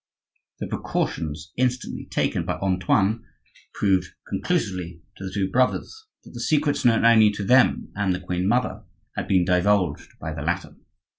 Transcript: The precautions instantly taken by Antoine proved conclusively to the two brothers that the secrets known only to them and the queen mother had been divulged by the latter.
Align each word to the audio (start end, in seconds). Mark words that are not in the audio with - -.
The 0.59 0.65
precautions 0.65 1.51
instantly 1.57 2.07
taken 2.09 2.43
by 2.43 2.53
Antoine 2.55 3.23
proved 3.75 4.07
conclusively 4.27 5.03
to 5.17 5.25
the 5.25 5.31
two 5.31 5.51
brothers 5.51 6.07
that 6.23 6.31
the 6.31 6.39
secrets 6.39 6.83
known 6.83 7.05
only 7.05 7.29
to 7.29 7.43
them 7.43 7.91
and 7.95 8.11
the 8.15 8.19
queen 8.19 8.47
mother 8.47 8.83
had 9.15 9.27
been 9.27 9.45
divulged 9.45 10.09
by 10.19 10.33
the 10.33 10.41
latter. 10.41 10.75